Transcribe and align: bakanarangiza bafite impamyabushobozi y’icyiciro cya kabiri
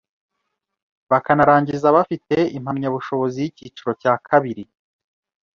bakanarangiza 1.11 1.87
bafite 1.97 2.35
impamyabushobozi 2.57 3.37
y’icyiciro 3.41 3.91
cya 4.01 4.13
kabiri 4.27 4.63